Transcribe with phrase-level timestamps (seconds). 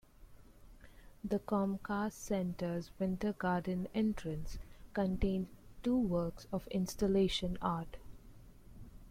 [1.23, 4.57] The Comcast Center's winter garden entrance
[4.95, 5.47] contains
[5.83, 7.97] two works of installation art.